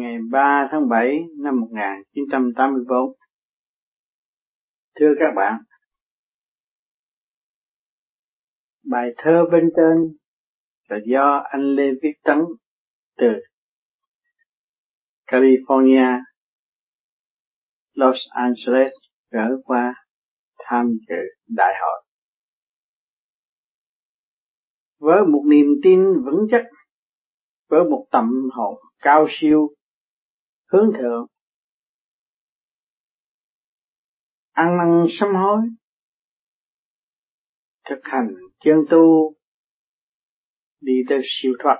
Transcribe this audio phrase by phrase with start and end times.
[0.00, 3.12] ngày 3 tháng 7 năm 1984.
[5.00, 5.62] Thưa các bạn,
[8.84, 10.16] bài thơ bên trên
[10.88, 12.38] là do anh Lê Viết Tấn
[13.16, 13.26] từ
[15.26, 16.20] California,
[17.92, 18.92] Los Angeles
[19.30, 19.94] gửi qua
[20.58, 22.04] tham dự đại hội.
[24.98, 26.64] Với một niềm tin vững chắc,
[27.68, 29.68] với một tâm hồn cao siêu
[30.72, 31.26] hướng thượng.
[34.52, 35.60] Ăn năn sám hối.
[37.90, 38.28] Thực hành
[38.60, 39.34] chân tu.
[40.80, 41.76] Đi tới siêu thoát.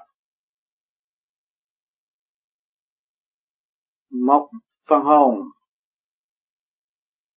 [4.11, 4.51] Một
[4.89, 5.35] phần hồn.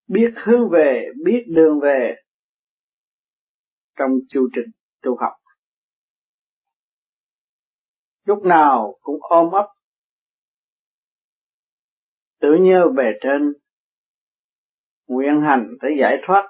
[0.07, 2.15] Biết hướng về, biết đường về.
[3.95, 5.33] Trong chu trình tu học.
[8.23, 9.65] Lúc nào cũng ôm ấp
[12.43, 13.53] tự nhớ về trên,
[15.07, 16.49] nguyện hành để giải thoát.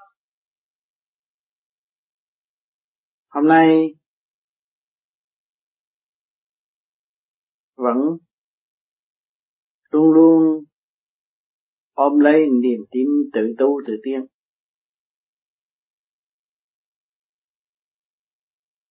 [3.30, 3.95] Hôm nay
[7.76, 7.98] vẫn
[9.92, 10.64] luôn luôn
[11.94, 14.26] ôm lấy niềm tin tự tu tự tiên.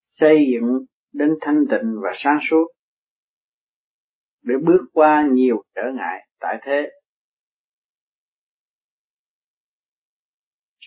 [0.05, 2.67] Xây dựng đến thanh tịnh và sáng suốt
[4.43, 7.02] để bước qua nhiều trở ngại tại thế.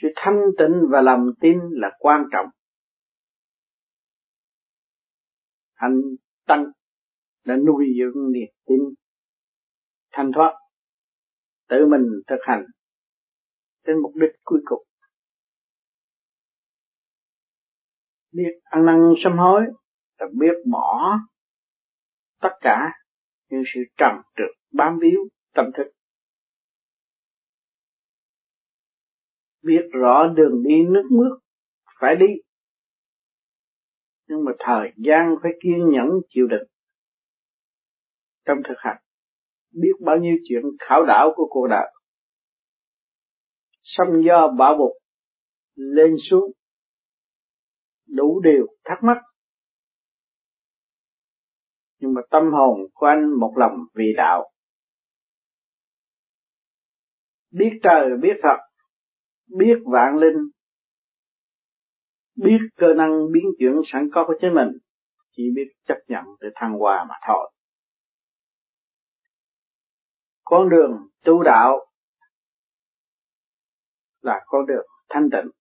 [0.02, 2.46] Sự thanh tịnh và lòng tin là quan trọng.
[5.74, 6.02] Anh
[6.46, 6.66] tăng
[7.46, 8.80] đã nuôi dưỡng niềm tin,
[10.12, 10.54] thanh thoát,
[11.70, 12.66] tự mình thực hành
[13.86, 14.84] đến mục đích cuối cùng.
[18.32, 19.62] Biết ăn năn sám hối
[20.18, 21.20] là biết bỏ
[22.42, 22.92] tất cả
[23.50, 25.20] những sự trầm trượt bám víu
[25.54, 25.95] tâm thức.
[29.66, 31.40] Biết rõ đường đi nước bước,
[32.00, 32.34] phải đi.
[34.28, 36.68] Nhưng mà thời gian phải kiên nhẫn chịu đựng.
[38.46, 38.98] Trong thực hành,
[39.72, 41.92] biết bao nhiêu chuyện khảo đảo của cuộc đời.
[43.82, 44.92] Sông do bão bục
[45.76, 46.52] lên xuống,
[48.08, 49.18] đủ điều thắc mắc.
[52.00, 54.52] Nhưng mà tâm hồn của anh một lòng vì đạo.
[57.52, 58.65] Biết trời, biết Phật
[59.48, 60.50] biết vạn linh,
[62.36, 64.68] biết cơ năng biến chuyển sẵn có của chính mình,
[65.32, 67.52] chỉ biết chấp nhận để thăng hoa mà thôi.
[70.44, 71.86] Con đường tu đạo
[74.22, 75.52] là con đường thanh tịnh.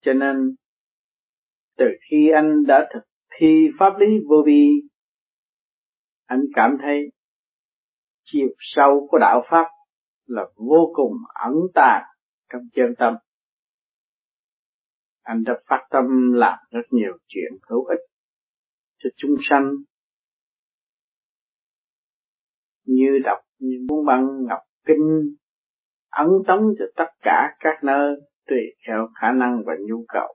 [0.00, 0.36] Cho nên,
[1.76, 3.02] từ khi anh đã thực
[3.38, 4.68] thi pháp lý vô vi,
[6.24, 7.12] anh cảm thấy
[8.22, 9.66] chiều sâu của đạo pháp
[10.26, 11.12] là vô cùng
[11.44, 12.02] ẩn tàng
[12.52, 13.14] trong chân tâm.
[15.22, 18.00] Anh đã phát tâm làm rất nhiều chuyện hữu ích
[18.98, 19.70] cho chúng sanh.
[22.84, 25.34] Như đọc như cuốn băng ngọc kinh
[26.10, 28.16] ấn tống cho tất cả các nơi
[28.46, 30.34] tùy theo khả năng và nhu cầu.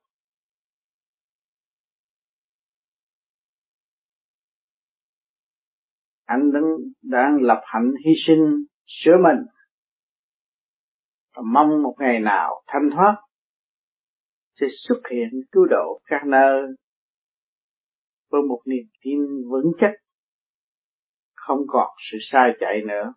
[6.25, 6.63] Anh đang,
[7.01, 9.56] đang lập hạnh hy sinh sửa mình
[11.37, 13.15] và mong một ngày nào thanh thoát
[14.59, 16.61] sẽ xuất hiện cứu độ các nơi
[18.29, 19.19] với một niềm tin
[19.51, 19.91] vững chắc,
[21.35, 23.13] không còn sự sai chạy nữa.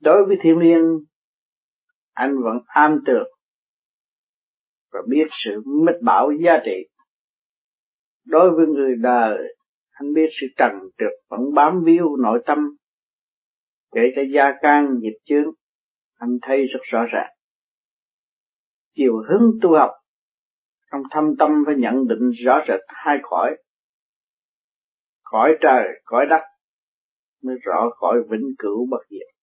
[0.00, 0.84] Đối với thiên liêng,
[2.12, 3.28] anh vẫn am tường
[4.92, 6.88] và biết sự mít bảo giá trị.
[8.24, 9.38] Đối với người đời,
[9.90, 12.58] anh biết sự trần trượt vẫn bám víu nội tâm
[13.94, 15.44] kể cả gia can, nghiệp chướng,
[16.14, 17.30] anh thấy rất rõ ràng.
[18.92, 19.90] Chiều hướng tu học,
[20.92, 23.56] trong thâm tâm phải nhận định rõ rệt hai khỏi
[25.22, 26.42] khỏi trời khỏi đất
[27.42, 29.34] mới rõ khỏi vĩnh cửu bất diệt.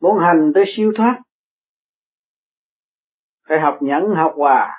[0.00, 1.20] Muốn hành tới siêu thoát,
[3.48, 4.76] phải học nhẫn, học hòa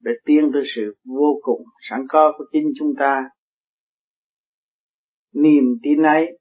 [0.00, 3.30] để tiến tới sự vô cùng sẵn có của chính chúng ta
[5.32, 6.38] niềm tin ấy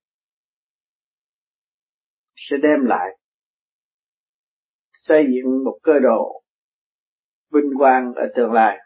[2.35, 3.17] sẽ đem lại.
[4.93, 6.43] Xây dựng một cơ đồ
[7.51, 8.77] vinh quang ở tương lai.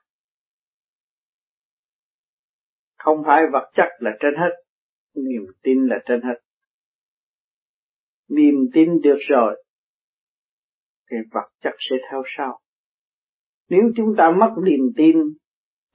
[2.97, 4.51] Không phải vật chất là trên hết,
[5.15, 6.39] niềm tin là trên hết.
[8.27, 9.63] Niềm tin được rồi,
[11.11, 12.59] thì vật chất sẽ theo sau.
[13.69, 15.17] Nếu chúng ta mất niềm tin,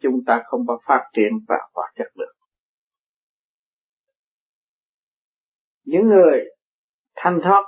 [0.00, 2.37] chúng ta không có phát triển và hoạt chất được.
[5.90, 6.44] Những người
[7.16, 7.62] thanh thoát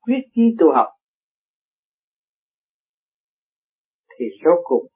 [0.00, 0.88] quyết chí tu học,
[4.18, 4.88] thì rốt cuộc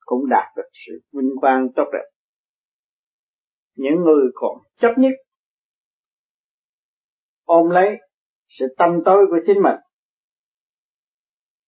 [0.00, 2.10] cũng đạt được sự vinh quang tốt đẹp.
[3.74, 5.12] Những người còn chấp nhất,
[7.44, 7.96] ôm lấy
[8.58, 9.76] sự tâm tối của chính mình,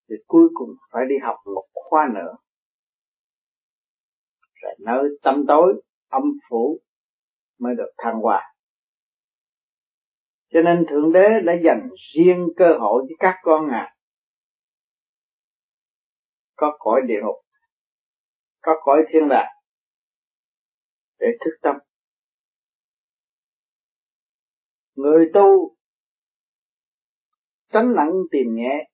[0.09, 2.33] thì cuối cùng phải đi học một khoa nữa.
[4.62, 6.81] Rồi nơi tâm tối, âm phủ
[7.59, 8.51] mới được thăng hoa
[10.52, 13.96] cho nên thượng đế đã dành riêng cơ hội với các con ngài.
[16.56, 17.44] Có cõi địa ngục,
[18.62, 19.52] có cõi thiên đàng
[21.19, 21.76] để thức tâm.
[24.94, 25.76] Người tu
[27.72, 28.88] tránh nặng tìm nhẹ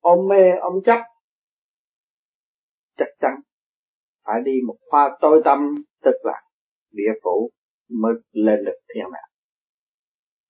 [0.00, 1.02] ôm mê ôm chấp,
[2.96, 3.32] chắc chắn
[4.24, 6.42] phải đi một khoa tối tâm, tức là
[6.90, 7.50] địa phủ
[7.88, 9.27] mới lên được thiên đàng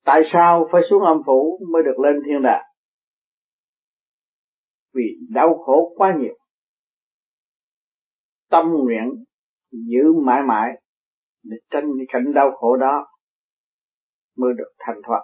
[0.08, 2.64] tại sao phải xuống âm phủ mới được lên thiên đàng?
[4.94, 6.38] Vì đau khổ quá nhiều.
[8.50, 9.24] Tâm nguyện
[9.70, 10.70] giữ mãi mãi
[11.42, 13.06] để tránh cái cảnh đau khổ đó
[14.36, 15.20] mới được thành thoát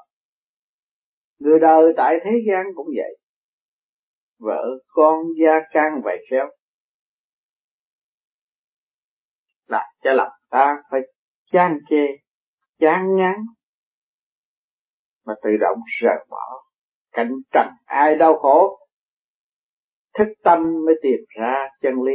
[1.38, 3.18] người đời tại thế gian cũng vậy.
[4.38, 6.46] Vợ con gia can vậy khéo.
[9.66, 11.00] Là cho lòng ta phải
[11.52, 12.06] chán chê
[12.78, 13.34] chán ngán
[15.24, 16.64] mà tự động rời bỏ.
[17.12, 18.78] Cảnh trần ai đau khổ,
[20.18, 22.12] thức tâm mới tìm ra chân lý.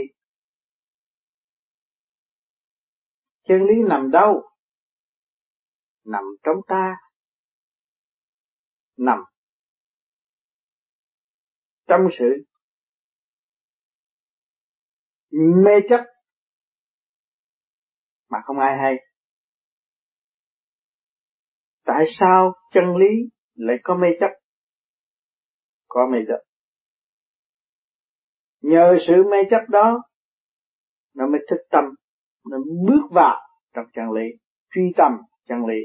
[3.44, 4.42] Chân lý nằm đâu?
[6.06, 6.96] Nằm trong ta.
[8.98, 9.24] Nằm
[11.88, 12.26] trong sự
[15.64, 16.04] mê chấp
[18.30, 19.09] mà không ai hay
[21.90, 24.30] tại sao chân lý lại có mê chấp?
[25.88, 26.44] Có mê chấp.
[28.62, 30.02] Nhờ sự mê chấp đó,
[31.16, 31.84] nó mới thức tâm,
[32.52, 32.58] nó
[32.88, 33.42] bước vào
[33.76, 34.28] trong chân lý,
[34.76, 35.12] truy tâm
[35.48, 35.78] chân lý.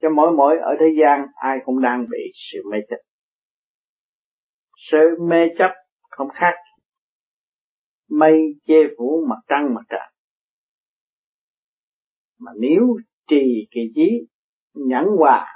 [0.00, 2.18] Cho mỗi mỗi ở thế gian, ai cũng đang bị
[2.52, 2.96] sự mê chấp.
[4.90, 5.72] Sự mê chấp
[6.10, 6.54] không khác
[8.10, 10.12] mây che phủ mặt trăng mặt trời.
[12.38, 12.82] Mà nếu
[13.28, 14.26] trì kỳ trí
[14.76, 15.52] nhẫn hòa.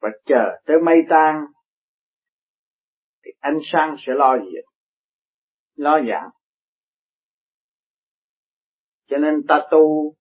[0.00, 1.46] Và chờ tới mây tan,
[3.24, 4.64] thì ánh sáng sẽ lo diện,
[5.74, 6.30] lo giảm
[9.06, 10.14] cho nên ta tu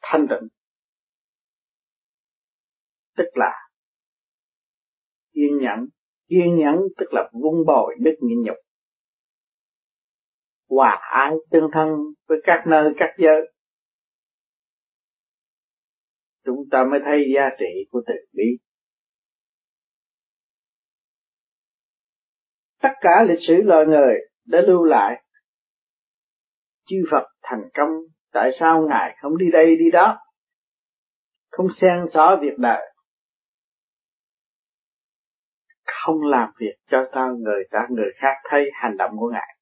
[0.00, 0.48] thanh tịnh,
[3.16, 3.52] tức là
[5.32, 5.88] kiên nhẫn.
[6.28, 8.56] Kiên nhẫn tức là vun bồi đức nhịn nhục,
[10.68, 11.88] hòa ái tương thân
[12.28, 13.53] với các nơi, các giới
[16.44, 18.44] chúng ta mới thấy giá trị của từ bi
[22.84, 24.14] tất cả lịch sử loài người
[24.44, 25.22] đã lưu lại.
[26.86, 27.90] Chư Phật thành công,
[28.32, 30.18] tại sao ngài không đi đây đi đó?
[31.50, 32.92] Không xen xó việc đời.
[35.84, 39.56] Không làm việc cho ta, người ta, người khác thấy hành động của ngài.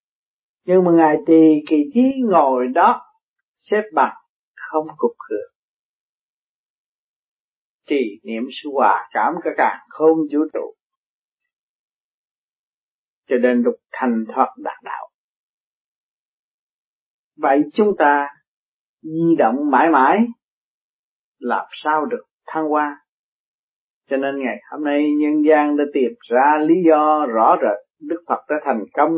[0.64, 3.02] Nhưng mà ngài tỳ kỳ trí ngồi đó,
[3.54, 4.14] xếp bằng,
[4.54, 5.51] không cục hưởng
[7.86, 10.74] trì niệm sự hòa cảm cả càng không vũ trụ.
[13.28, 15.08] Cho nên được thành thoát đạt đạo.
[17.36, 18.28] Vậy chúng ta
[19.02, 20.26] di động mãi mãi
[21.38, 22.98] làm sao được thăng hoa?
[24.10, 28.24] Cho nên ngày hôm nay nhân gian đã tìm ra lý do rõ rệt Đức
[28.28, 29.12] Phật đã thành công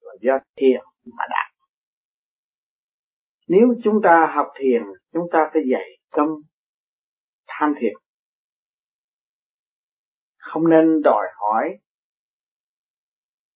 [0.00, 1.52] là do thiền mà đạt.
[3.48, 4.82] Nếu chúng ta học thiền,
[5.12, 6.28] chúng ta phải dạy công
[7.60, 7.92] tham thiền.
[10.36, 11.78] Không nên đòi hỏi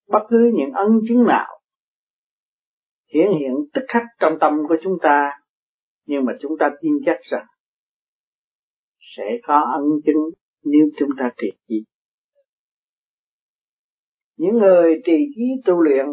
[0.08, 1.60] bất cứ những ân chứng nào
[3.14, 5.30] hiển hiện tức khắc trong tâm của chúng ta,
[6.04, 7.46] nhưng mà chúng ta tin chắc rằng
[9.16, 10.22] sẽ có ân chứng
[10.62, 11.84] nếu chúng ta trì trí.
[14.36, 16.06] Những người trì trí tu luyện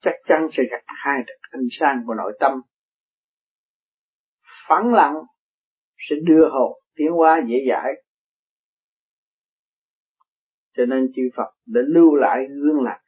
[0.00, 2.52] chắc chắn sẽ gặp hai được ánh sáng của nội tâm.
[4.68, 5.14] Phẳng lặng
[5.98, 7.92] sẽ đưa hồn tiến hóa dễ dãi.
[10.76, 13.00] Cho nên chư Phật đã lưu lại gương lành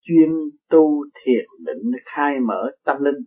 [0.00, 0.30] chuyên
[0.68, 3.24] tu thiền định khai mở tâm linh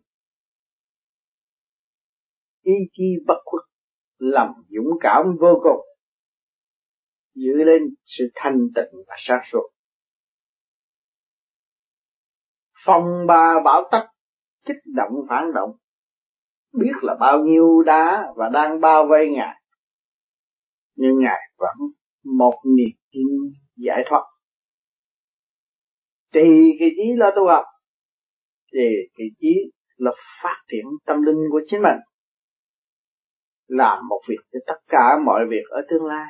[2.62, 3.64] ý chí bất khuất,
[4.18, 5.86] lòng dũng cảm vô cùng,
[7.34, 9.70] giữ lên sự thanh tịnh và sáng suốt
[12.86, 14.08] phong ba bão tắc
[14.66, 15.72] kích động phản động
[16.74, 19.62] biết là bao nhiêu đá và đang bao vây ngài.
[20.96, 21.78] Nhưng ngài vẫn
[22.38, 23.28] một niềm tin
[23.76, 24.24] giải thoát.
[26.34, 27.66] Thì cái trí là tu học
[28.74, 30.12] thì cái trí là
[30.44, 31.98] phát triển tâm linh của chính mình
[33.68, 36.28] làm một việc cho tất cả mọi việc ở tương lai.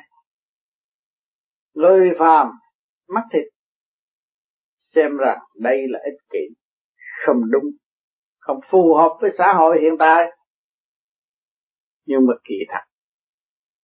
[1.74, 2.46] Người phàm
[3.08, 3.44] mắt thịt,
[4.94, 6.54] xem rằng đây là ích kỷ
[7.26, 7.64] không đúng
[8.40, 10.24] không phù hợp với xã hội hiện tại.
[12.04, 12.84] Nhưng mà kỳ thật,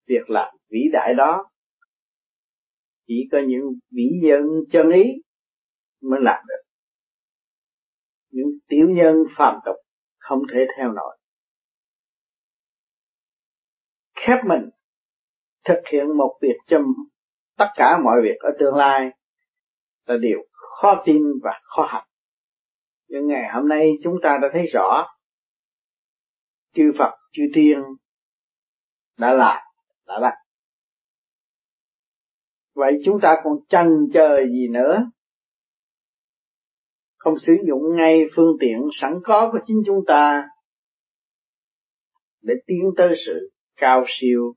[0.06, 1.50] việc làm vĩ đại đó,
[3.06, 5.04] chỉ có những vĩ nhân chân ý
[6.02, 6.62] mới làm được.
[8.30, 9.76] Những tiểu nhân phàm tục
[10.18, 11.18] không thể theo nổi.
[14.14, 14.70] Khép mình,
[15.64, 16.78] thực hiện một việc cho
[17.56, 19.10] tất cả mọi việc ở tương lai
[20.06, 22.04] là điều khó tin và khó học
[23.08, 25.06] nhưng ngày hôm nay chúng ta đã thấy rõ,
[26.74, 27.82] chư Phật, chư Tiên
[29.18, 29.62] đã làm,
[30.06, 30.34] đã đặt
[32.74, 35.10] vậy chúng ta còn chần chờ gì nữa
[37.26, 40.48] không sử dụng ngay phương tiện sẵn có của chính chúng ta
[42.42, 44.54] để tiến tới sự cao siêu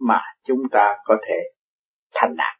[0.00, 1.34] mà chúng ta có thể
[2.14, 2.55] thành đạt.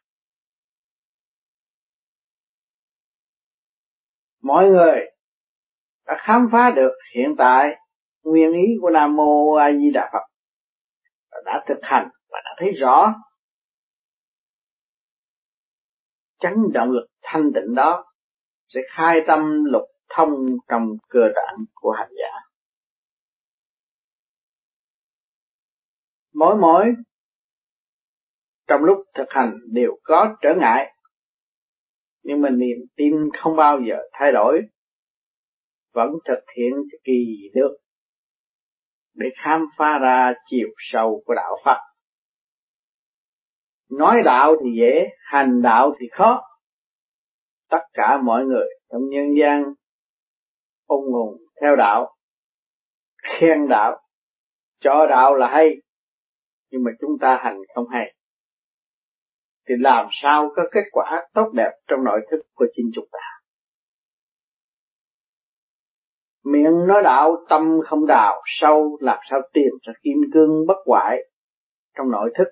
[4.47, 4.99] Mọi người
[6.05, 7.75] đã khám phá được hiện tại
[8.23, 10.25] nguyên ý của Nam Mô A Di Đà Phật
[11.31, 13.13] và đã thực hành và đã thấy rõ
[16.39, 18.05] chấn động lực thanh tịnh đó
[18.67, 22.39] sẽ khai tâm lục thông trong cơ tạng của hành giả.
[26.33, 26.93] Mỗi mỗi
[28.67, 30.93] trong lúc thực hành đều có trở ngại
[32.27, 34.61] nhưng mà niềm tin không bao giờ thay đổi
[35.93, 37.77] vẫn thực hiện kỳ được
[39.13, 41.77] để khám phá ra chiều sâu của đạo Phật.
[43.89, 46.41] Nói đạo thì dễ, hành đạo thì khó.
[47.69, 49.63] Tất cả mọi người trong nhân gian
[50.87, 52.15] ung hùng theo đạo,
[53.23, 54.01] khen đạo,
[54.79, 55.75] cho đạo là hay,
[56.71, 58.16] nhưng mà chúng ta hành không hay.
[59.69, 63.19] Thì làm sao có kết quả tốt đẹp trong nội thức của chính chúng ta?
[66.43, 71.17] Miệng nói đạo, tâm không đào sâu, làm sao tìm ra kim cương bất hoại
[71.97, 72.47] trong nội thức.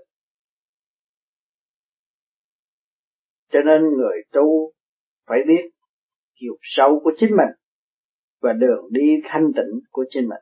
[3.51, 4.71] Cho nên người tu
[5.27, 5.71] phải biết
[6.39, 7.55] chiều sâu của chính mình
[8.41, 10.41] và đường đi thanh tịnh của chính mình.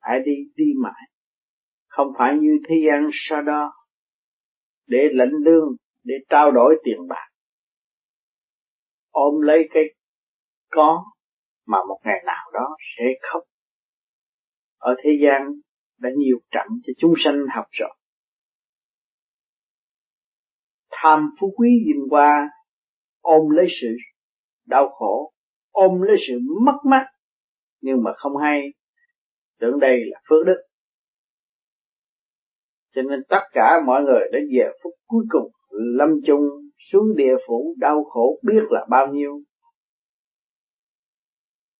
[0.00, 1.02] Hãy đi đi mãi,
[1.88, 3.72] không phải như thế gian sau đó
[4.86, 5.68] để lãnh lương,
[6.04, 7.28] để trao đổi tiền bạc.
[9.10, 9.84] Ôm lấy cái
[10.70, 11.04] có
[11.66, 13.42] mà một ngày nào đó sẽ khóc.
[14.78, 15.42] Ở thế gian
[15.98, 17.96] đã nhiều trận cho chúng sanh học rồi.
[20.90, 22.50] Tham phú quý nhìn qua,
[23.20, 23.88] ôm lấy sự
[24.66, 25.32] đau khổ,
[25.70, 27.06] ôm lấy sự mất mát,
[27.80, 28.62] nhưng mà không hay,
[29.58, 30.62] tưởng đây là phước đức.
[32.96, 36.42] Cho nên tất cả mọi người đã về phút cuối cùng, lâm chung
[36.90, 39.40] xuống địa phủ, đau khổ biết là bao nhiêu.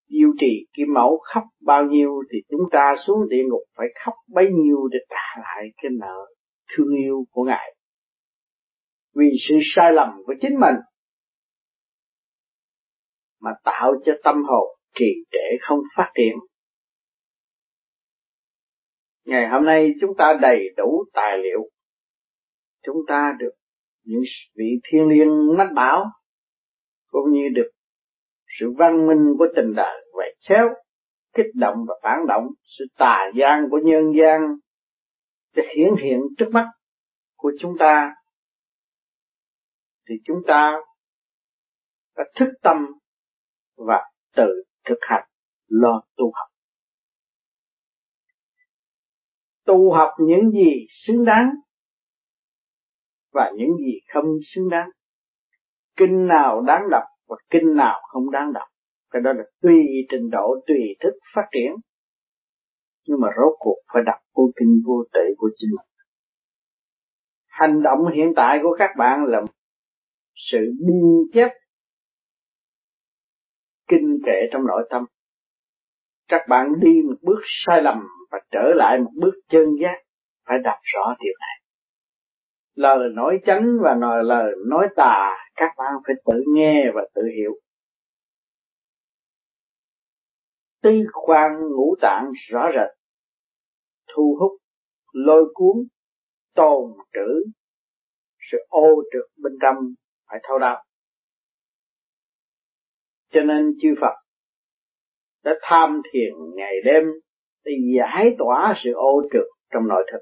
[0.09, 4.15] Diêu trì kim mẫu khóc bao nhiêu thì chúng ta xuống địa ngục phải khóc
[4.29, 6.27] bấy nhiêu để trả lại cái nợ
[6.77, 7.75] thương yêu của ngài.
[9.15, 10.75] Vì sự sai lầm của chính mình
[13.41, 16.37] mà tạo cho tâm hồn trì trệ không phát triển
[19.27, 21.61] ngày hôm nay chúng ta đầy đủ tài liệu.
[22.83, 23.53] Chúng ta được
[24.05, 24.23] những
[24.57, 26.05] vị thiên liêng mách bảo
[27.11, 27.71] cũng như được
[28.61, 30.69] sự văn minh của tình đời vậy chéo,
[31.35, 34.41] kích động và phản động sự tà gian của nhân gian
[35.57, 36.67] sẽ hiển hiện trước mắt
[37.37, 38.15] của chúng ta
[40.09, 40.73] thì chúng ta
[42.17, 42.87] đã thức tâm
[43.77, 44.03] và
[44.37, 45.29] tự thực hành
[45.69, 46.56] lo tu học.
[49.67, 51.51] Tu học những gì xứng đáng
[53.33, 54.89] và những gì không xứng đáng.
[55.97, 58.69] Kinh nào đáng đọc và kinh nào không đáng đọc.
[59.11, 59.79] Cái đó là tùy
[60.11, 61.73] trình độ, tùy thức phát triển.
[63.09, 65.97] Nhưng mà rốt cuộc phải đọc vô kinh, vô tệ của chính mình
[67.57, 69.43] hành động hiện tại của các bạn là
[70.35, 71.51] sự biên chép
[73.89, 75.05] kinh kệ trong nội tâm.
[76.29, 77.99] Các bạn đi một bước sai lầm
[78.31, 80.03] và trở lại một bước chân giác,
[80.49, 81.57] phải đọc rõ điều này
[82.75, 87.23] lời nói chánh và nói lời nói tà, các bạn phải tự nghe và tự
[87.37, 87.53] hiểu
[90.87, 92.89] tư quan ngũ tạng rõ rệt,
[94.15, 94.53] thu hút,
[95.13, 95.77] lôi cuốn
[96.55, 97.51] tồn trữ,
[98.51, 99.77] sự ô trực bên trong
[100.31, 100.85] phải thâu đạo.
[103.33, 104.15] cho nên chư Phật
[105.45, 107.05] đã tham thiền ngày đêm
[107.67, 110.21] để giải tỏa sự ô trực trong nội thực,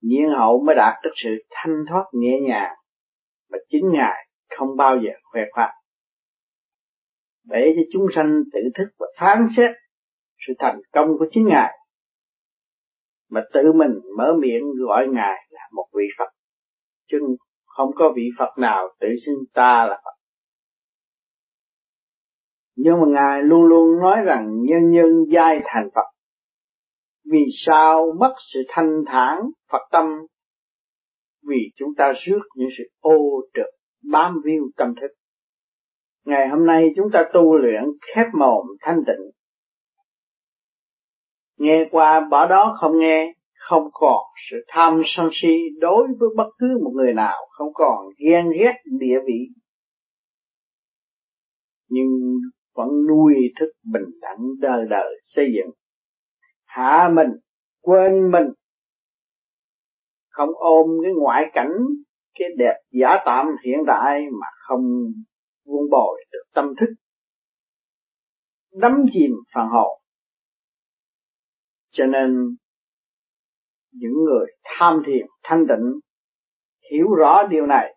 [0.00, 2.74] nhiên hậu mới đạt được sự thanh thoát nhẹ nhàng
[3.50, 4.28] mà chính ngài
[4.58, 5.74] không bao giờ khoe khoang.
[7.44, 9.70] Để cho chúng sanh tự thức và phán xét
[10.46, 11.78] sự thành công của chính ngài
[13.30, 16.28] mà tự mình mở miệng gọi ngài là một vị Phật.
[17.10, 17.18] Chứ
[17.64, 20.15] không có vị Phật nào tự xưng ta là Phật
[22.76, 26.06] nhưng mà ngài luôn luôn nói rằng nhân nhân giai thành Phật.
[27.30, 29.38] Vì sao mất sự thanh thản
[29.72, 30.06] Phật tâm?
[31.48, 33.18] Vì chúng ta rước những sự ô
[33.54, 33.66] trực
[34.12, 35.08] bám víu tâm thức.
[36.24, 39.30] Ngày hôm nay chúng ta tu luyện khép mồm thanh tịnh.
[41.58, 43.32] Nghe qua bỏ đó không nghe,
[43.68, 48.06] không còn sự tham sân si đối với bất cứ một người nào, không còn
[48.18, 49.48] ghen ghét địa vị.
[51.88, 52.38] Nhưng
[52.76, 55.70] vẫn nuôi thức bình đẳng đời đời, xây dựng.
[56.64, 57.28] Hạ mình,
[57.80, 58.46] quên mình.
[60.28, 61.72] Không ôm cái ngoại cảnh,
[62.38, 64.82] cái đẹp giả tạm hiện đại mà không
[65.64, 66.94] vuông bồi được tâm thức.
[68.72, 70.00] Đắm chìm phần hồn.
[71.90, 72.56] Cho nên,
[73.92, 76.00] những người tham thiền, thanh tịnh,
[76.90, 77.96] hiểu rõ điều này,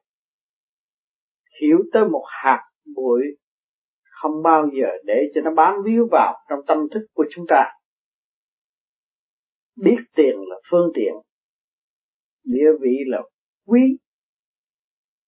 [1.62, 2.64] hiểu tới một hạt
[2.96, 3.22] bụi
[4.22, 7.74] không bao giờ để cho nó bám víu vào trong tâm thức của chúng ta.
[9.76, 11.14] Biết tiền là phương tiện,
[12.44, 13.22] địa vị là
[13.66, 13.98] quý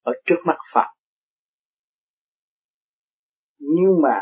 [0.02, 0.88] ở trước mặt Phật.
[3.60, 4.20] Nhưng mà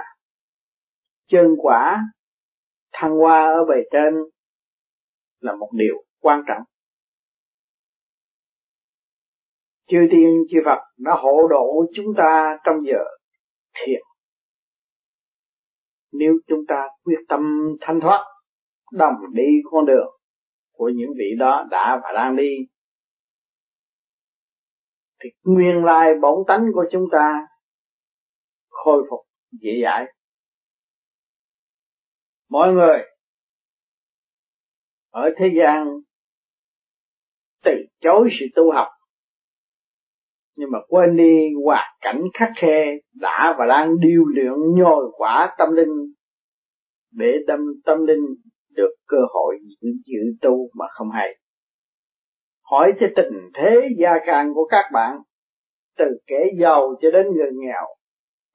[1.28, 2.00] chân quả
[2.94, 4.14] thăng hoa ở bề trên
[5.40, 6.64] là một điều quan trọng.
[9.88, 13.04] Chư tiên chư Phật đã hộ độ chúng ta trong giờ
[13.74, 14.09] thiền
[16.12, 17.42] nếu chúng ta quyết tâm
[17.82, 18.26] thanh thoát,
[18.92, 20.08] đồng đi con đường
[20.72, 22.50] của những vị đó đã và đang đi,
[25.24, 27.48] thì nguyên lai bổn tánh của chúng ta
[28.70, 29.20] khôi phục
[29.52, 30.06] dễ dãi.
[32.50, 32.98] Mọi người
[35.10, 35.88] ở thế gian
[37.64, 38.88] từ chối sự tu học
[40.60, 45.56] nhưng mà quên đi hoàn cảnh khắc khe đã và đang điêu luyện nhồi quả
[45.58, 46.14] tâm linh
[47.12, 48.26] để tâm tâm linh
[48.70, 51.38] được cơ hội giữ, giữ tu mà không hay.
[52.72, 55.18] Hỏi cho tình thế gia can của các bạn
[55.98, 57.86] từ kẻ giàu cho đến người nghèo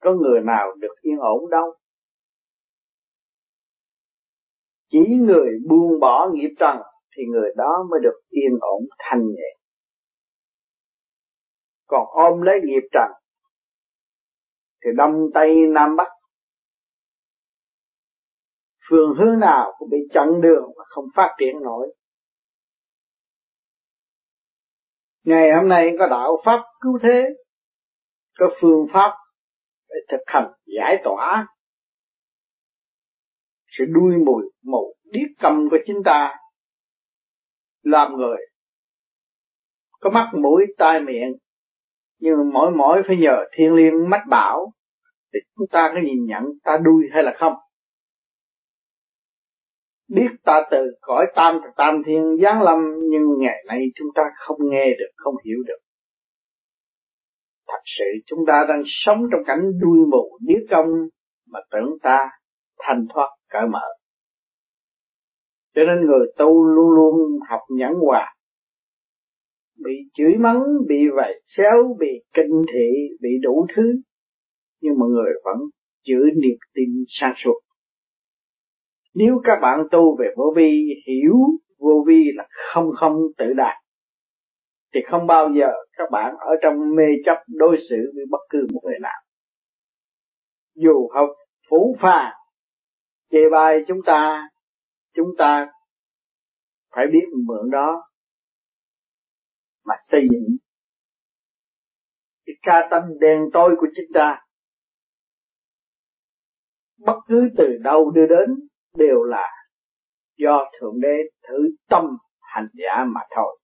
[0.01, 1.73] có người nào được yên ổn đâu?
[4.91, 6.77] Chỉ người buông bỏ nghiệp trần
[7.17, 9.64] thì người đó mới được yên ổn thanh nhẹ
[11.87, 13.11] còn ôm lấy nghiệp trần,
[14.83, 16.07] thì đông tây nam bắc,
[18.89, 21.95] phương hướng nào cũng bị chặn đường và không phát triển nổi.
[25.23, 27.25] Ngày hôm nay có đạo pháp cứu thế,
[28.39, 29.11] có phương pháp
[29.89, 31.47] để thực hành giải tỏa.
[33.67, 36.35] Sự đuôi mùi mù điếc cầm của chính ta
[37.81, 38.37] làm người
[39.99, 41.33] có mắt mũi tai miệng
[42.19, 44.71] nhưng mỗi mỗi phải nhờ thiên liêng mách bảo
[45.33, 47.53] thì chúng ta có nhìn nhận ta đuôi hay là không.
[50.07, 54.57] Biết ta từ cõi tam tam thiên giáng lâm, nhưng ngày nay chúng ta không
[54.61, 55.77] nghe được, không hiểu được.
[57.67, 60.87] Thật sự chúng ta đang sống trong cảnh đuôi mù điếc công
[61.51, 62.29] mà tưởng ta
[62.79, 63.87] thanh thoát cởi mở.
[65.75, 68.34] Cho nên người tu luôn luôn học nhẫn hòa
[69.83, 74.01] bị chửi mắng, bị vạch xéo, bị kinh thị, bị đủ thứ.
[74.81, 75.57] Nhưng mọi người vẫn
[76.07, 77.59] giữ niềm tin sáng suốt
[79.15, 81.35] nếu các bạn tu về vô vi, hiểu
[81.79, 83.75] vô vi là không không tự đạt
[84.93, 88.67] thì không bao giờ các bạn ở trong mê chấp đối xử với bất cứ
[88.73, 89.21] một người nào.
[90.75, 91.29] Dù học
[91.69, 92.33] phủ phàng
[93.31, 94.49] chê bai chúng ta
[95.15, 95.67] chúng ta
[96.95, 98.03] phải biết mượn đó
[99.85, 100.57] mà xây dựng.
[102.45, 104.41] Cái ca tâm đen tối của chúng ta,
[106.97, 108.49] bất cứ từ đâu đưa đến
[108.97, 109.51] đều là
[110.37, 111.17] do thượng đế
[111.47, 111.57] thử
[111.89, 112.03] tâm
[112.41, 113.59] hành giả mà thôi.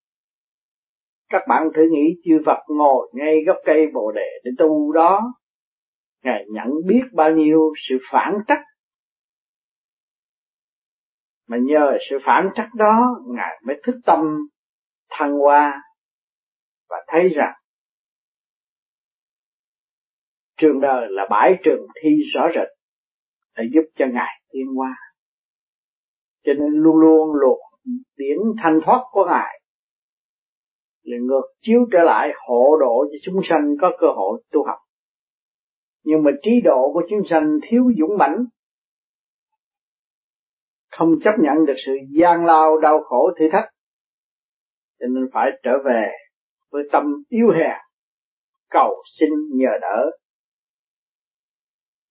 [1.29, 5.33] Các bạn thử nghĩ chư Phật ngồi ngay gốc cây bồ đề để tu đó,
[6.23, 8.59] ngài nhận biết bao nhiêu sự phản trắc.
[11.47, 14.19] Mà nhờ sự phản trắc đó, ngài mới thức tâm
[15.09, 15.81] thăng hoa
[16.91, 17.53] và thấy rằng
[20.57, 22.67] trường đời là bãi trường thi rõ rệt
[23.57, 24.95] để giúp cho ngài tiến qua,
[26.43, 27.57] cho nên luôn luôn luộc
[28.17, 29.61] điển thanh thoát của ngài
[31.03, 34.77] là ngược chiếu trở lại hộ độ cho chúng sanh có cơ hội tu học.
[36.03, 38.45] Nhưng mà trí độ của chúng sanh thiếu dũng mãnh
[40.91, 43.69] không chấp nhận được sự gian lao đau khổ thử thách
[44.99, 46.11] cho nên phải trở về
[46.71, 47.77] với tâm yếu hèn
[48.71, 50.11] cầu xin nhờ đỡ,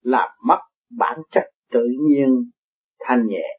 [0.00, 0.58] làm mất
[0.98, 2.50] bản chất tự nhiên,
[2.98, 3.58] thanh nhẹ.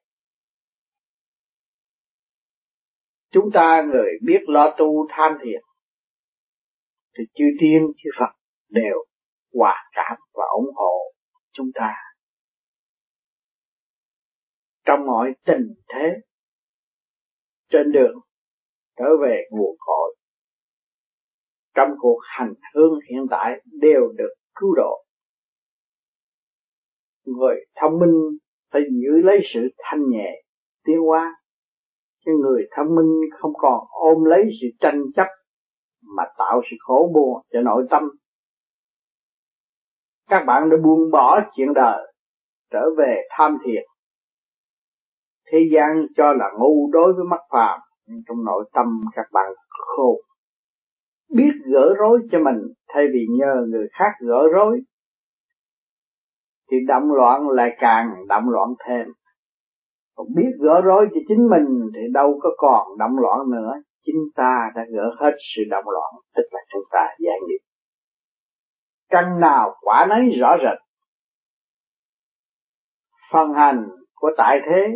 [3.32, 5.62] Chúng ta người biết lo tu tham thiền,
[7.18, 8.32] thì chư tiên chư Phật
[8.70, 9.06] đều
[9.54, 11.14] hòa cảm và ủng hộ
[11.52, 11.96] chúng ta.
[14.86, 16.12] Trong mọi tình thế,
[17.70, 18.16] trên đường
[18.98, 20.16] trở về nguồn cội
[21.76, 25.04] trong cuộc hành hương hiện tại đều được cứu độ.
[27.26, 28.38] Người thông minh
[28.72, 30.42] phải giữ lấy sự thanh nhẹ,
[30.86, 31.36] tiến hóa.
[32.26, 35.28] Cái người thông minh không còn ôm lấy sự tranh chấp
[36.18, 38.04] mà tạo sự khổ buồn cho nội tâm.
[40.30, 42.14] Các bạn đã buông bỏ chuyện đời,
[42.72, 43.84] trở về tham thiền.
[45.52, 49.54] Thế gian cho là ngu đối với mắt phàm, nhưng trong nội tâm các bạn
[49.70, 50.16] khôn
[51.36, 52.58] biết gỡ rối cho mình
[52.94, 54.82] thay vì nhờ người khác gỡ rối,
[56.72, 59.08] thì động loạn lại càng động loạn thêm.
[60.15, 63.74] Còn biết gỡ rối cho chính mình thì đâu có còn động loạn nữa.
[64.06, 67.60] Chính ta đã gỡ hết sự động loạn, tức là chúng ta giải nghiệp.
[69.10, 70.78] Căn nào quả nấy rõ rệt.
[73.32, 74.88] Phần hành của tại thế,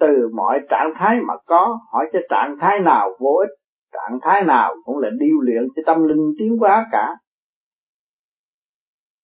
[0.00, 4.44] từ mọi trạng thái mà có, hỏi cho trạng thái nào vô ích trạng thái
[4.44, 7.08] nào cũng là điêu luyện cho tâm linh tiến hóa cả.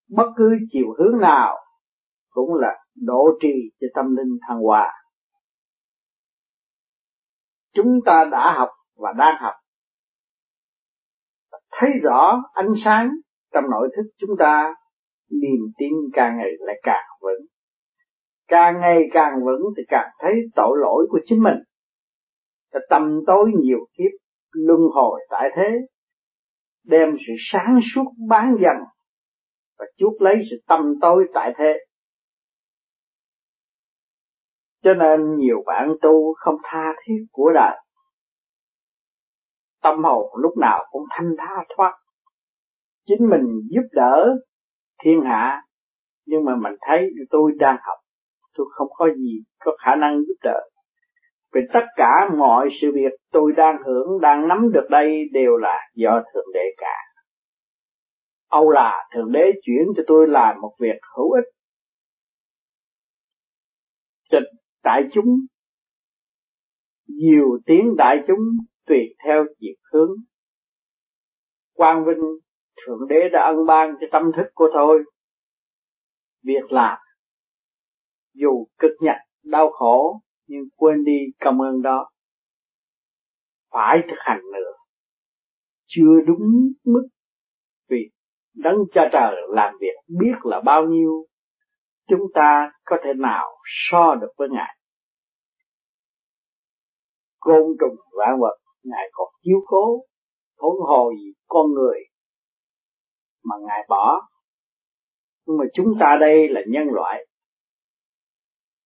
[0.08, 1.56] Bất cứ chiều hướng nào
[2.30, 4.92] cũng là độ trì cho tâm linh thăng hoa.
[7.74, 9.54] Chúng ta đã học và đang học.
[11.72, 13.10] Thấy rõ ánh sáng
[13.52, 14.74] trong nội thức chúng ta,
[15.30, 17.46] niềm tin càng ngày lại càng vững.
[18.48, 21.56] Càng ngày càng vững thì càng thấy tội lỗi của chính mình.
[22.90, 24.21] Tâm tối nhiều kiếp
[24.52, 25.78] luân hồi tại thế,
[26.84, 28.76] đem sự sáng suốt bán dần
[29.78, 31.78] và chuốc lấy sự tâm tối tại thế.
[34.82, 37.78] Cho nên nhiều bạn tu không tha thiết của đời.
[39.82, 41.98] Tâm hồn lúc nào cũng thanh tha thoát.
[43.06, 44.36] Chính mình giúp đỡ
[45.04, 45.62] thiên hạ,
[46.26, 47.98] nhưng mà mình thấy tôi đang học,
[48.54, 50.60] tôi không có gì có khả năng giúp đỡ
[51.54, 55.78] vì tất cả mọi sự việc tôi đang hưởng, đang nắm được đây đều là
[55.94, 56.96] do thượng đế cả.
[58.48, 61.44] Âu là thượng đế chuyển cho tôi làm một việc hữu ích.
[64.30, 64.38] Cho
[64.84, 65.26] đại chúng,
[67.06, 68.38] nhiều tiếng đại chúng
[68.86, 70.10] tùy theo diệt hướng.
[71.72, 72.22] Quang vinh,
[72.86, 75.04] thượng đế đã ân ban cho tâm thức của tôi.
[76.42, 76.98] Việc làm,
[78.34, 82.10] dù cực nhọc đau khổ nhưng quên đi cảm ơn đó.
[83.70, 84.72] Phải thực hành nữa.
[85.86, 87.08] Chưa đúng mức
[87.88, 88.10] vì
[88.54, 91.26] đấng cha trời làm việc biết là bao nhiêu,
[92.08, 94.76] chúng ta có thể nào so được với ngài.
[97.40, 100.04] Côn trùng vạn vật, ngài còn chiếu cố,
[100.58, 101.98] huống hồ gì con người
[103.44, 104.20] mà ngài bỏ.
[105.46, 107.26] Nhưng mà chúng ta đây là nhân loại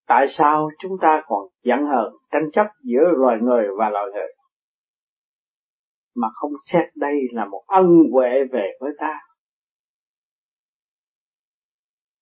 [0.07, 4.29] tại sao chúng ta còn giận hờn, tranh chấp giữa loài người và loài người?
[6.15, 9.21] Mà không xét đây là một ân huệ về với ta.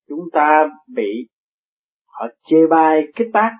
[0.08, 1.28] Chúng ta bị
[2.06, 3.52] họ chê bai, kích bác.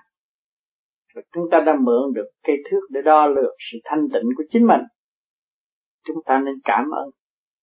[1.15, 4.43] Và chúng ta đã mượn được cây thước để đo lường sự thanh tịnh của
[4.49, 4.81] chính mình.
[6.03, 7.09] Chúng ta nên cảm ơn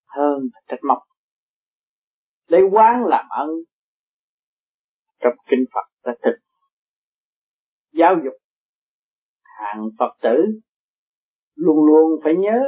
[0.06, 0.98] hơn trách móc.
[2.46, 3.48] Lấy quán làm ân.
[5.20, 6.36] Trong kinh Phật đã thực
[7.92, 8.34] giáo dục.
[9.42, 10.60] Hàng Phật tử
[11.54, 12.60] luôn luôn phải nhớ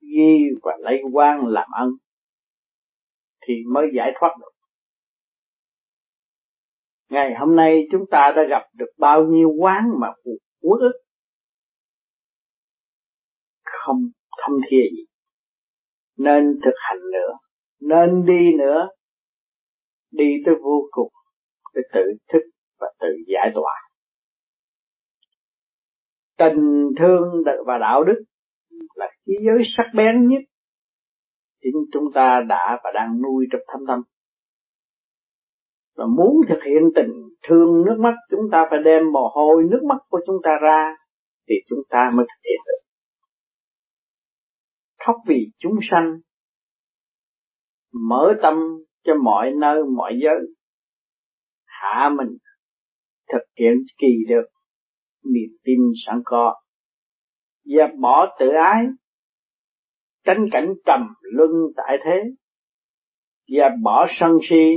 [0.00, 1.90] ghi và lấy quan làm ân
[3.46, 4.50] thì mới giải thoát được.
[7.10, 10.08] Ngày hôm nay chúng ta đã gặp được bao nhiêu quán mà
[10.60, 11.06] uất ức
[13.86, 14.10] không
[14.42, 15.04] thâm thia gì.
[16.16, 17.38] Nên thực hành nữa,
[17.80, 18.88] nên đi nữa.
[20.10, 21.12] Đi tới vô cùng
[21.74, 22.42] để tự thức
[22.78, 23.85] và tự giải tỏa
[26.38, 28.24] tình thương và đạo đức
[28.94, 30.42] là khí giới sắc bén nhất
[31.66, 34.02] chính chúng ta đã và đang nuôi trong thâm tâm.
[35.96, 39.80] Và muốn thực hiện tình thương nước mắt, chúng ta phải đem mồ hôi nước
[39.88, 40.96] mắt của chúng ta ra
[41.48, 42.86] thì chúng ta mới thực hiện được.
[45.06, 46.18] Khóc vì chúng sanh,
[47.92, 48.54] mở tâm
[49.04, 50.40] cho mọi nơi, mọi giới,
[51.64, 52.36] hạ mình,
[53.32, 54.46] thực hiện kỳ được
[55.32, 56.54] niềm tin sẵn có.
[57.64, 58.86] Dẹp bỏ tự ái
[60.24, 62.24] tránh cảnh trầm luân tại thế.
[63.48, 64.70] Dẹp bỏ sân si,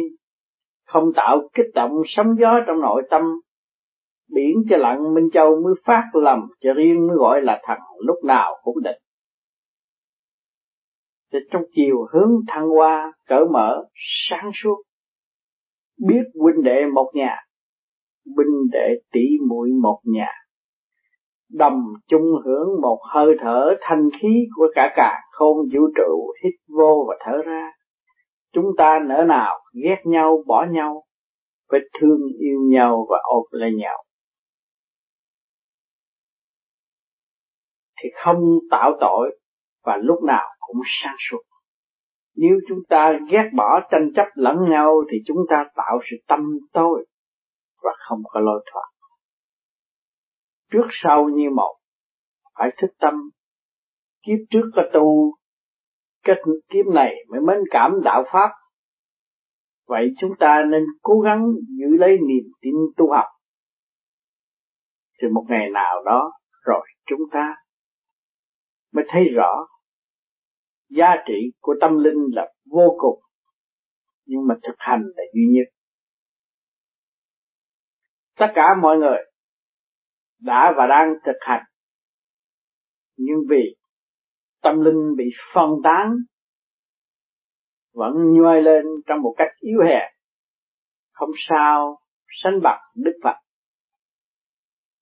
[0.86, 3.22] không tạo kích động sóng gió trong nội tâm.
[4.34, 8.18] Biển cho lặng, minh châu mới phát lầm, cho riêng mới gọi là thằng lúc
[8.24, 9.00] nào cũng định
[11.34, 13.84] thì trong chiều hướng thăng hoa, cởi mở,
[14.30, 14.84] sáng suốt,
[16.08, 17.38] biết huynh đệ một nhà
[18.36, 20.32] huynh đệ tỷ muội một nhà.
[21.54, 26.54] Đồng chung hưởng một hơi thở thanh khí của cả cả khôn vũ trụ hít
[26.68, 27.72] vô và thở ra.
[28.54, 31.04] Chúng ta nỡ nào ghét nhau, bỏ nhau,
[31.72, 34.04] phải thương yêu nhau và ôm lấy nhau.
[38.04, 39.40] Thì không tạo tội
[39.86, 41.42] và lúc nào cũng sáng suốt.
[42.36, 46.40] Nếu chúng ta ghét bỏ tranh chấp lẫn nhau thì chúng ta tạo sự tâm
[46.74, 47.06] tối
[47.84, 48.86] và không có lối thoát.
[50.72, 51.76] Trước sau như một,
[52.56, 53.14] phải thức tâm.
[54.22, 55.34] Kiếp trước có tu,
[56.24, 56.36] cái
[56.70, 58.50] kiếp này mới mến cảm đạo pháp.
[59.88, 61.46] Vậy chúng ta nên cố gắng
[61.80, 63.26] giữ lấy niềm tin tu học.
[65.22, 67.56] Thì một ngày nào đó rồi chúng ta
[68.92, 69.68] mới thấy rõ
[70.90, 73.20] giá trị của tâm linh là vô cùng,
[74.26, 75.79] nhưng mà thực hành là duy nhất
[78.40, 79.18] tất cả mọi người
[80.42, 81.64] đã và đang thực hành.
[83.18, 83.76] Nhưng vì
[84.62, 86.12] tâm linh bị phân tán,
[87.94, 90.12] vẫn nhoi lên trong một cách yếu hèn,
[91.12, 92.00] không sao
[92.44, 93.36] sánh bằng đức phật.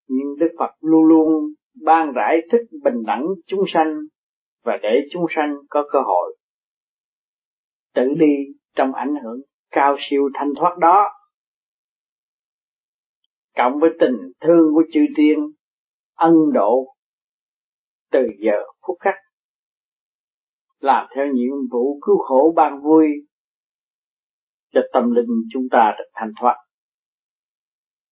[0.07, 1.27] Nhưng đức phật luôn luôn
[1.85, 3.95] ban rải thức bình đẳng chúng sanh
[4.63, 6.37] và để chúng sanh có cơ hội
[7.93, 8.35] tự đi
[8.75, 11.09] trong ảnh hưởng cao siêu thanh thoát đó
[13.57, 15.37] cộng với tình thương của chư tiên
[16.13, 16.85] ân độ
[18.11, 19.15] từ giờ phút khắc.
[20.79, 23.07] Làm theo nhiệm vụ cứu khổ ban vui
[24.73, 26.55] cho tâm linh chúng ta được thanh thoát.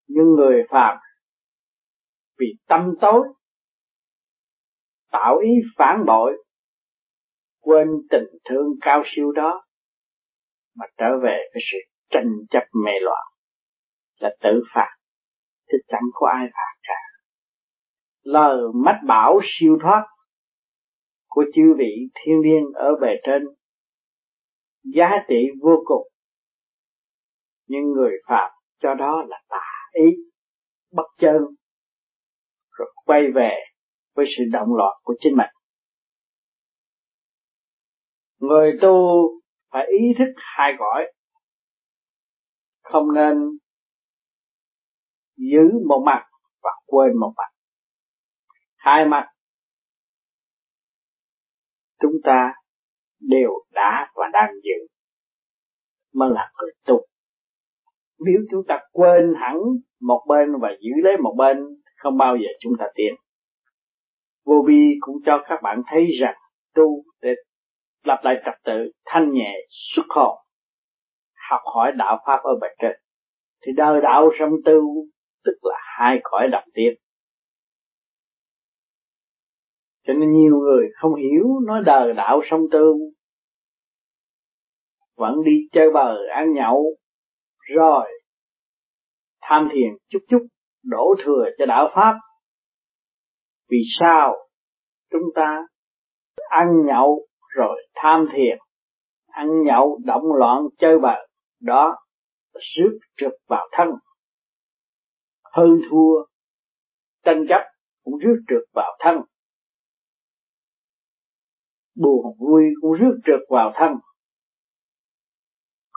[0.07, 0.97] Nhưng người phạm
[2.39, 3.27] vì tâm tối,
[5.11, 6.43] tạo ý phản bội,
[7.59, 9.65] quên tình thương cao siêu đó
[10.75, 11.77] mà trở về cái sự
[12.09, 13.25] tranh chấp mê loạn
[14.19, 14.95] là tự phạt
[15.71, 16.99] thì chẳng có ai phạt cả.
[18.21, 20.05] Lời mách bảo siêu thoát
[21.27, 23.43] của chư vị thiên liêng ở bề trên
[24.83, 26.07] giá trị vô cùng.
[27.67, 30.15] Nhưng người phạm cho đó là tà ý,
[30.91, 31.37] bất chân,
[32.71, 33.57] rồi quay về
[34.15, 35.49] với sự động loạn của chính mình.
[38.39, 39.25] Người tu
[39.71, 41.11] phải ý thức hai cõi.
[42.83, 43.37] Không nên
[45.37, 46.25] giữ một mặt
[46.63, 47.49] và quên một mặt.
[48.75, 49.27] Hai mặt,
[51.99, 52.53] chúng ta
[53.19, 54.87] đều đã và đang giữ,
[56.13, 57.05] mà là người tu.
[58.19, 59.57] Nếu chúng ta quên hẳn
[60.01, 61.57] một bên và giữ lấy một bên,
[61.97, 63.15] không bao giờ chúng ta tiến.
[64.45, 66.35] Vô vi cũng cho các bạn thấy rằng
[66.73, 67.29] tu để
[68.03, 70.37] lập lại trật tự, thanh nhẹ, xuất hồn
[71.49, 72.91] học hỏi đạo pháp ở bề trên.
[73.65, 75.05] Thì đời đạo sống tu
[75.45, 76.93] tức là hai cõi đồng tiên.
[80.07, 83.15] Cho nên nhiều người không hiểu nói đời đạo song tu
[85.17, 86.85] vẫn đi chơi bờ ăn nhậu,
[87.75, 88.05] rồi
[89.41, 90.47] tham thiền chút chút,
[90.83, 92.13] đổ thừa cho đạo pháp.
[93.69, 94.35] Vì sao?
[95.11, 95.67] Chúng ta
[96.49, 98.57] ăn nhậu rồi tham thiền,
[99.27, 101.27] ăn nhậu động loạn chơi bời
[101.61, 101.95] đó
[102.75, 103.87] rước trượt vào thân
[105.55, 106.25] hơn thua,
[107.23, 107.61] tranh chấp
[108.03, 109.15] cũng rước trượt vào thân
[111.95, 113.91] buồn vui cũng rước trượt vào thân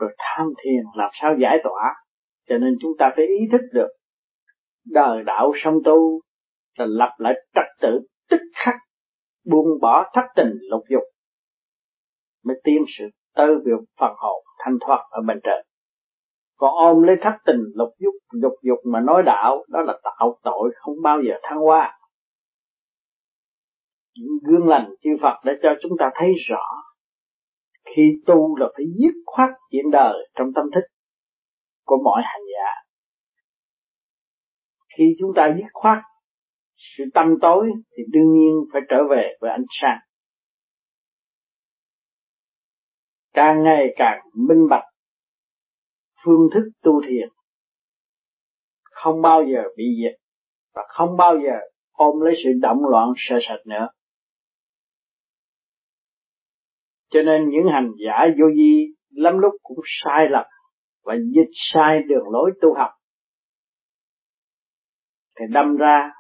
[0.01, 1.95] rồi tham thiền làm sao giải tỏa,
[2.49, 3.89] cho nên chúng ta phải ý thức được,
[4.87, 6.21] đời đạo song tu
[6.79, 8.75] là lập lại trật tự tức khắc,
[9.45, 11.03] buông bỏ thất tình lục dục,
[12.45, 15.65] mới tiến sự tới việc phần hồn thanh thoát ở bên trời
[16.59, 20.39] còn ôm lấy thất tình lục dục dục dục mà nói đạo, đó là tạo
[20.43, 21.99] tội không bao giờ thăng hoa.
[24.43, 26.65] Gương lành chư Phật đã cho chúng ta thấy rõ.
[27.85, 30.81] Khi tu là phải dứt khoát chuyện đời trong tâm thức
[31.85, 32.71] của mọi hành giả.
[34.99, 35.99] Khi chúng ta dứt khoát
[36.77, 39.99] sự tâm tối thì đương nhiên phải trở về với ánh sáng.
[43.33, 44.88] Càng ngày càng minh bạch
[46.25, 47.29] phương thức tu thiền.
[48.83, 50.21] Không bao giờ bị diệt
[50.75, 51.59] và không bao giờ
[51.93, 53.89] ôm lấy sự động loạn sợ sệt nữa.
[57.11, 60.45] Cho nên những hành giả vô vi lắm lúc cũng sai lầm
[61.03, 62.91] và dịch sai đường lối tu học.
[65.39, 66.11] Thì đâm ra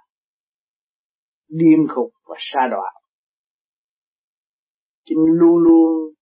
[1.48, 2.94] điên khùng và xa đoạn
[5.08, 6.14] chính luôn luôn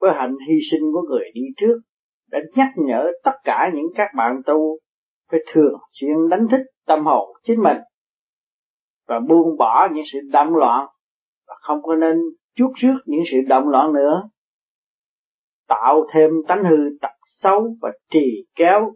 [0.00, 1.80] với hạnh hy sinh của người đi trước
[2.32, 4.78] đã nhắc nhở tất cả những các bạn tu
[5.30, 7.78] phải thường xuyên đánh thức tâm hồn chính mình
[9.06, 10.86] và buông bỏ những sự động loạn
[11.46, 12.16] và không có nên
[12.54, 14.28] chuốc rước những sự động loạn nữa.
[15.68, 18.92] Tạo thêm tánh hư tật xấu và trì kéo,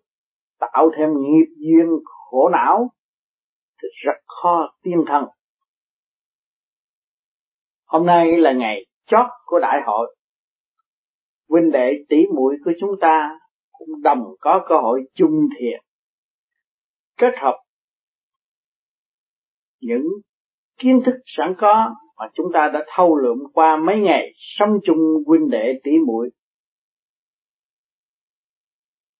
[0.58, 2.90] tạo thêm nghiệp duyên khổ não
[3.82, 5.24] thì rất khó tiên thân.
[7.86, 10.15] Hôm nay là ngày chót của đại hội
[11.48, 13.38] huynh đệ tỷ muội của chúng ta
[13.72, 15.82] cũng đồng có cơ hội chung thiện,
[17.16, 17.56] kết hợp
[19.80, 20.04] những
[20.78, 24.98] kiến thức sẵn có mà chúng ta đã thâu lượm qua mấy ngày sống chung
[25.26, 26.30] huynh đệ tỷ muội.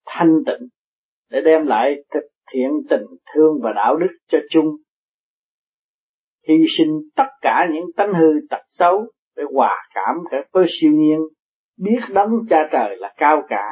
[0.07, 0.69] Thanh tịnh
[1.31, 4.67] để đem lại thực thiện tình thương và đạo đức cho chung.
[6.49, 10.17] Hy sinh tất cả những tánh hư tật xấu để hòa cảm
[10.53, 11.19] với siêu nhiên
[11.79, 13.65] biết đấng cha trời là cao cả.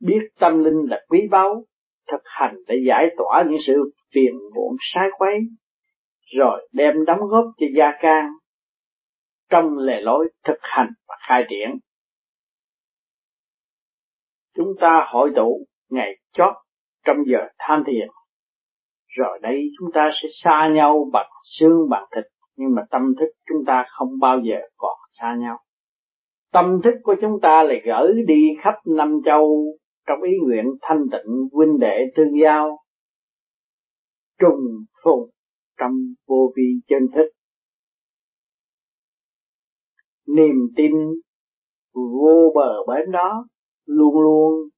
[0.00, 1.64] Biết tâm linh là quý báu.
[2.12, 5.34] Thực hành để giải tỏa những sự phiền muộn sai quấy.
[6.36, 8.30] Rồi đem đóng góp cho gia can.
[9.50, 11.78] Trong lề lối thực hành và khai triển.
[14.56, 16.54] Chúng ta hội tụ ngày chót
[17.04, 18.08] trong giờ tham thiền.
[19.08, 22.24] Rồi đây chúng ta sẽ xa nhau bằng xương bằng thịt,
[22.56, 25.58] nhưng mà tâm thức chúng ta không bao giờ còn xa nhau
[26.52, 29.64] tâm thức của chúng ta lại gửi đi khắp năm châu
[30.06, 32.78] trong ý nguyện thanh tịnh huynh đệ tương giao.
[34.40, 35.30] Trùng phùng
[35.78, 35.92] trong
[36.26, 37.30] vô vi chân thức.
[40.26, 40.92] Niềm tin
[41.94, 43.46] vô bờ bến đó
[43.86, 44.68] luôn luôn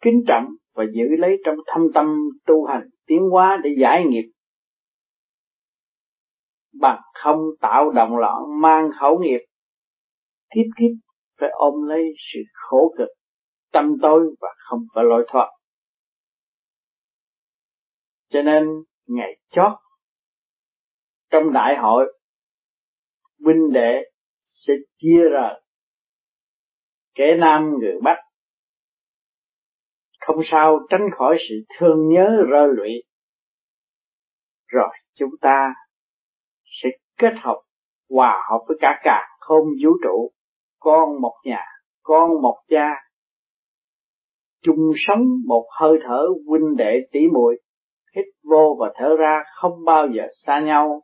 [0.00, 2.06] kính trọng và giữ lấy trong thâm tâm
[2.46, 4.30] tu hành tiến hóa để giải nghiệp.
[6.80, 9.40] Bằng không tạo động loạn, mang khẩu nghiệp
[10.54, 10.90] kiếp kiếp,
[11.40, 13.08] phải ôm lấy sự khổ cực,
[13.72, 15.50] tâm tối và không có lối thoát.
[18.28, 18.68] Cho nên
[19.06, 19.72] ngày chót
[21.30, 22.18] trong đại hội,
[23.44, 24.02] huynh đệ
[24.44, 25.50] sẽ chia ra.
[27.14, 28.16] Kẻ nam, người bắc,
[30.20, 33.02] không sao tránh khỏi sự thương nhớ, rơ lụy.
[34.66, 35.74] Rồi chúng ta
[36.64, 37.62] sẽ kết hợp,
[38.10, 40.32] hòa hợp với cả cả không vũ trụ
[40.78, 41.64] con một nhà,
[42.02, 42.90] con một cha.
[44.62, 47.60] Chung sống một hơi thở huynh đệ tỷ muội,
[48.16, 51.02] hít vô và thở ra không bao giờ xa nhau.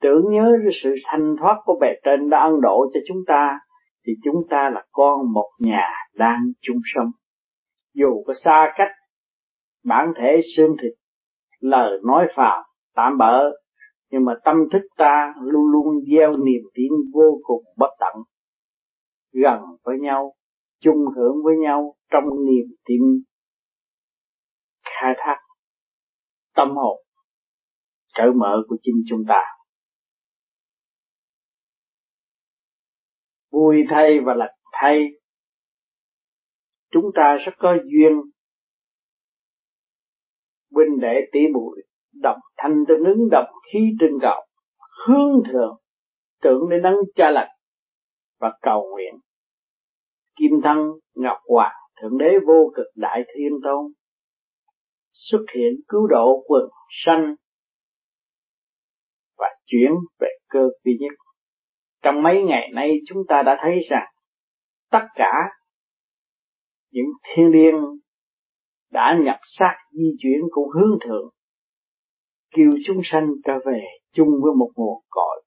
[0.00, 3.58] Tưởng nhớ sự thanh thoát của bề trên đã ân độ cho chúng ta,
[4.06, 7.10] thì chúng ta là con một nhà đang chung sống.
[7.94, 8.92] Dù có xa cách
[9.84, 10.92] bản thể xương thịt,
[11.60, 12.62] lời nói phàm,
[12.94, 13.50] tạm bỡ
[14.14, 18.14] nhưng mà tâm thức ta luôn luôn gieo niềm tin vô cùng bất tận
[19.42, 20.34] gần với nhau
[20.80, 23.00] chung hưởng với nhau trong niềm tin
[24.84, 25.36] khai thác
[26.54, 27.04] tâm hồn
[28.14, 29.42] cởi mở của chính chúng ta.
[33.50, 35.08] Vui thay và lạc thay
[36.90, 38.12] chúng ta rất có duyên
[40.70, 41.82] huynh đệ tỷ bụi,
[42.12, 44.46] đồng thanh tương ứng đồng khí trên cầu
[45.06, 45.80] hướng thượng
[46.42, 47.48] tưởng để nắng cha lành
[48.40, 49.14] và cầu nguyện
[50.36, 50.78] kim thân,
[51.14, 53.92] ngọc hoàng thượng đế vô cực đại thiên tôn,
[55.10, 56.62] xuất hiện cứu độ quần
[57.04, 57.34] sanh
[59.38, 61.14] và chuyển về cơ duy nhất.
[62.02, 64.06] Trong mấy ngày nay, chúng ta đã thấy rằng
[64.90, 65.32] tất cả
[66.90, 67.74] những thiên liêng
[68.90, 71.30] đã nhập xác di chuyển cũng hướng thượng,
[72.50, 73.80] kêu chúng sanh trở về
[74.12, 75.44] chung với một nguồn cội.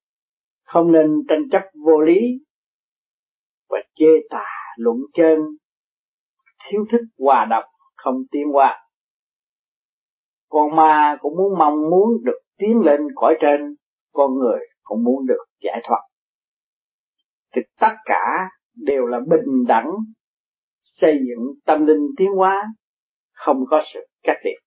[0.64, 2.20] Không nên tranh chấp vô lý
[3.70, 5.40] và chê tà luận chân
[6.70, 7.64] thiếu thích hòa độc
[7.96, 8.80] không tiến hòa,
[10.50, 13.76] con ma cũng muốn mong muốn được tiến lên cõi trên
[14.14, 16.02] con người cũng muốn được giải thoát.
[17.56, 19.92] Thì tất cả đều là bình đẳng
[20.82, 22.66] xây dựng tâm linh tiến hóa
[23.34, 24.58] không có sự cách biệt.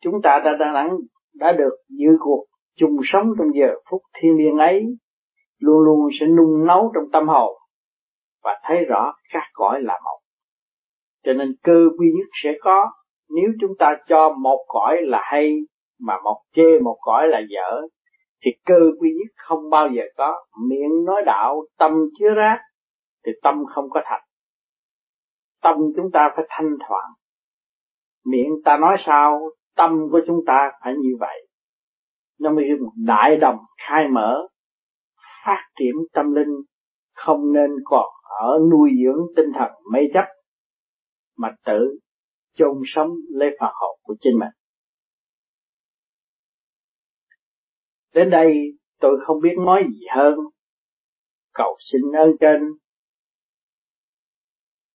[0.00, 0.88] Chúng ta đã đã
[1.34, 2.44] đã được giữ cuộc
[2.76, 4.84] chung sống trong giờ phút thiên liêng ấy
[5.58, 7.58] luôn luôn sẽ nung nấu trong tâm hồn
[8.42, 10.18] và thấy rõ các cõi là một.
[11.24, 12.90] Cho nên cơ quy nhất sẽ có.
[13.36, 15.56] Nếu chúng ta cho một cõi là hay,
[16.00, 17.80] mà một chê một cõi là dở,
[18.44, 20.44] thì cơ quy nhất không bao giờ có.
[20.68, 22.58] Miệng nói đạo, tâm chứa rác,
[23.26, 24.18] thì tâm không có thật
[25.62, 27.10] tâm chúng ta phải thanh thoảng.
[28.24, 29.40] Miệng ta nói sao,
[29.76, 31.46] tâm của chúng ta phải như vậy.
[32.40, 34.48] Nó mới một đại đồng khai mở,
[35.44, 36.62] phát triển tâm linh
[37.26, 38.06] không nên còn
[38.40, 40.24] ở nuôi dưỡng tinh thần mê chấp,
[41.36, 41.98] mà tự
[42.54, 44.48] chôn sống lấy phần hồn của chính mình.
[48.14, 48.54] Đến đây
[49.00, 50.34] tôi không biết nói gì hơn.
[51.54, 52.60] Cầu xin ơn trên.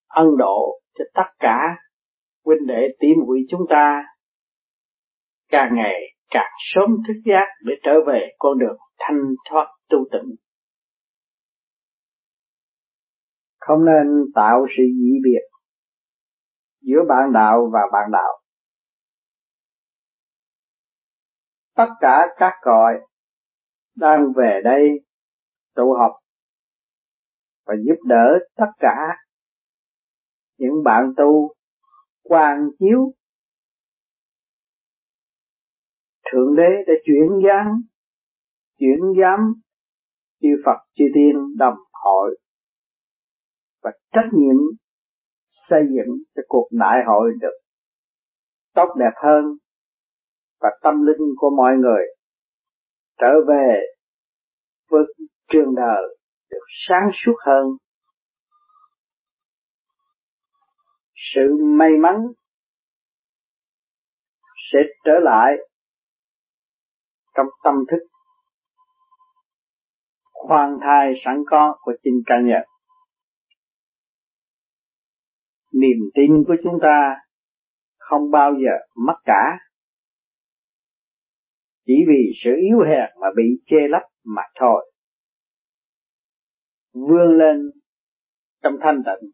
[0.08, 1.76] Ân độ cho tất cả
[2.46, 4.04] huynh đệ tỷ muội chúng ta.
[5.50, 10.36] Càng ngày càng sớm thức giác để trở về con đường thanh thoát tu tịnh.
[13.68, 15.44] Không nên tạo sự dị biệt
[16.82, 18.42] giữa bạn đạo và bạn đạo.
[21.76, 22.94] Tất cả các cõi
[23.96, 24.90] đang về đây
[25.76, 26.12] tụ họp
[27.66, 28.96] và giúp đỡ tất cả
[30.58, 31.54] những bạn tu
[32.24, 33.14] quan chiếu
[36.32, 37.82] thượng đế đã chuyển giáng,
[38.80, 39.40] chuyển giám
[40.42, 42.38] chư Phật chư Tiên đồng hội
[43.84, 44.56] và trách nhiệm
[45.48, 47.58] xây dựng cho cuộc đại hội được
[48.74, 49.46] tốt đẹp hơn
[50.62, 52.06] và tâm linh của mọi người
[53.20, 53.80] trở về
[54.90, 55.04] với
[55.48, 56.18] trường đời
[56.50, 57.66] được sáng suốt hơn
[61.36, 61.42] sự
[61.78, 62.16] may mắn
[64.72, 65.58] sẽ trở lại
[67.36, 68.08] trong tâm thức,
[70.34, 72.73] khoan thai sẵn có của chính cá nhân.
[75.74, 77.16] Niềm tin của chúng ta
[77.98, 79.60] không bao giờ mất cả.
[81.86, 84.92] Chỉ vì sự yếu hèn mà bị che lấp mà thôi.
[86.94, 87.72] Vươn lên
[88.64, 89.32] trong thanh tịnh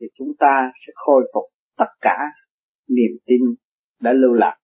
[0.00, 1.44] thì chúng ta sẽ khôi phục
[1.76, 2.16] tất cả
[2.88, 3.40] niềm tin
[4.00, 4.56] đã lưu lạc.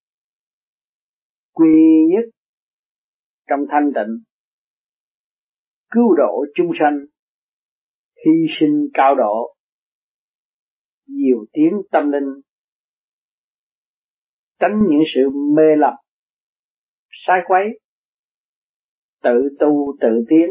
[1.53, 1.75] Quy
[2.09, 2.31] nhất
[3.49, 4.23] trong thanh tịnh,
[5.91, 6.99] cứu độ chúng sanh,
[8.27, 9.56] hy sinh cao độ
[11.07, 12.41] nhiều tiếng tâm linh,
[14.59, 15.21] tránh những sự
[15.57, 15.95] mê lầm,
[17.27, 17.81] sai quấy,
[19.23, 20.49] tự tu tự tiến.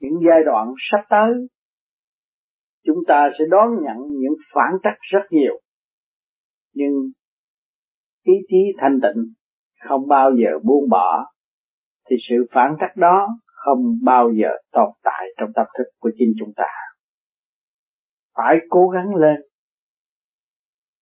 [0.00, 1.32] Những giai đoạn sắp tới,
[2.84, 5.60] chúng ta sẽ đón nhận những phản trắc rất nhiều,
[6.74, 6.92] nhưng
[8.22, 9.32] ý chí thanh tịnh
[9.88, 11.26] không bao giờ buông bỏ,
[12.10, 16.32] thì sự phản trắc đó không bao giờ tồn tại trong tâm thức của chính
[16.38, 16.68] chúng ta
[18.34, 19.36] phải cố gắng lên.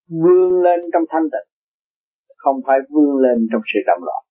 [0.09, 1.49] Vươn lên trong thanh tịnh,
[2.37, 4.25] không phải vươn lên trong sự động loạn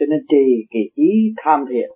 [0.00, 1.10] cho nên trì kỳ ý
[1.44, 1.90] tham thiền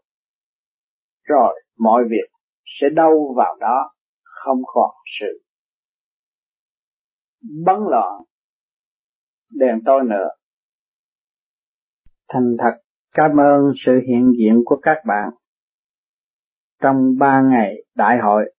[1.22, 3.90] rồi mọi việc sẽ đâu vào đó
[4.22, 4.90] không còn
[5.20, 5.42] sự
[7.64, 8.22] bấn loạn,
[9.50, 10.28] đèn tôi nữa.
[12.28, 12.80] Thành thật,
[13.14, 15.30] cảm ơn sự hiện diện của các bạn
[16.82, 18.53] trong ba ngày đại hội.